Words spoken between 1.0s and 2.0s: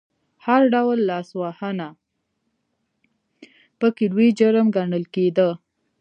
لاسوهنه